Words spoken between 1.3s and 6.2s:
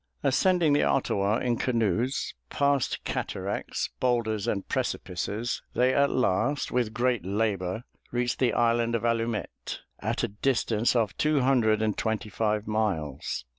in canoes, past cataracts, boulders, and precipices, they at